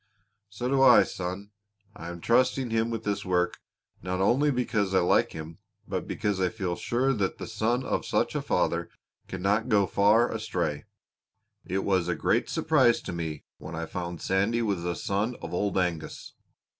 [0.49, 1.51] "So do I, son.
[1.95, 3.59] I am trusting him with this work
[4.01, 8.03] not only because I like him but because I feel sure that the son of
[8.03, 8.89] such a father
[9.27, 10.85] cannot go far astray.
[11.67, 15.53] It was a great surprise to me when I found Sandy was the son of
[15.53, 16.33] Old Angus.